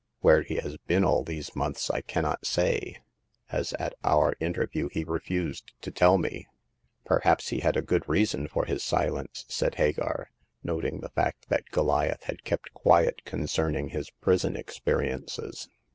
Where 0.21 0.41
he 0.41 0.55
has 0.55 0.77
been 0.87 1.03
all 1.03 1.23
these 1.23 1.55
months 1.55 1.91
I 1.91 2.01
cannot 2.01 2.43
say, 2.47 3.03
as 3.51 3.73
at 3.73 3.93
our 4.03 4.33
interview 4.39 4.89
he 4.91 5.03
refused 5.03 5.73
to 5.81 5.91
tell 5.91 6.17
me."" 6.17 6.47
Perhaps 7.05 7.49
he 7.49 7.59
had 7.59 7.77
a 7.77 7.83
good 7.83 8.09
reason 8.09 8.47
for 8.47 8.65
his 8.65 8.81
silence," 8.83 9.45
said 9.47 9.75
Hagar, 9.75 10.31
noting 10.63 11.01
the 11.01 11.09
fact 11.09 11.49
that 11.49 11.69
Goliath 11.69 12.23
had 12.23 12.43
kept 12.43 12.73
quiet 12.73 13.23
concerning 13.25 13.89
his 13.89 14.09
prison 14.09 14.55
experiences. 14.55 15.69